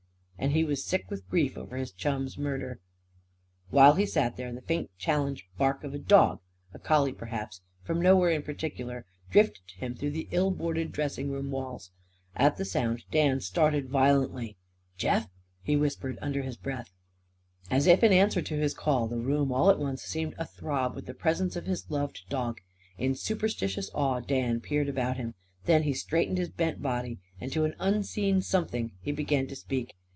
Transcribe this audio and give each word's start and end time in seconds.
And 0.41 0.53
he 0.53 0.63
was 0.63 0.83
sick 0.83 1.05
with 1.11 1.29
grief 1.29 1.55
over 1.55 1.77
his 1.77 1.91
chum's 1.91 2.35
murder. 2.35 2.79
While 3.69 3.93
he 3.93 4.07
sat 4.07 4.37
there, 4.37 4.51
the 4.51 4.63
faint 4.63 4.89
challenge 4.97 5.47
bark 5.55 5.83
of 5.83 5.93
a 5.93 5.99
dog 5.99 6.39
a 6.73 6.79
collie, 6.79 7.13
perhaps 7.13 7.61
from 7.83 8.01
nowhere 8.01 8.31
in 8.31 8.41
particular, 8.41 9.05
drifted 9.29 9.61
to 9.67 9.75
him 9.77 9.93
through 9.93 10.09
the 10.09 10.27
ill 10.31 10.49
boarded 10.49 10.91
dressing 10.91 11.29
room 11.29 11.51
walls. 11.51 11.91
At 12.35 12.57
the 12.57 12.65
sound 12.65 13.03
Dan 13.11 13.39
started 13.39 13.87
violently. 13.91 14.57
"Jeff?" 14.97 15.27
he 15.61 15.75
whispered 15.75 16.17
under 16.23 16.41
his 16.41 16.57
breath. 16.57 16.91
As 17.69 17.85
if 17.85 18.03
in 18.03 18.11
answer 18.11 18.41
to 18.41 18.57
his 18.57 18.73
call, 18.73 19.07
the 19.07 19.19
room 19.19 19.51
all 19.51 19.69
at 19.69 19.77
once 19.77 20.01
seemed 20.01 20.33
athrob 20.39 20.95
with 20.95 21.05
the 21.05 21.13
presence 21.13 21.55
of 21.55 21.67
his 21.67 21.91
loved 21.91 22.23
dog. 22.29 22.57
In 22.97 23.13
superstitious 23.13 23.91
awe 23.93 24.19
Dan 24.21 24.59
peered 24.59 24.89
about 24.89 25.17
him. 25.17 25.35
Then 25.65 25.83
he 25.83 25.93
straightened 25.93 26.39
his 26.39 26.49
bent 26.49 26.81
body. 26.81 27.19
And 27.39 27.51
to 27.51 27.63
an 27.63 27.75
unseen 27.77 28.41
Something 28.41 28.93
he 29.03 29.11
began 29.11 29.45
to 29.45 29.55
speak. 29.55 29.93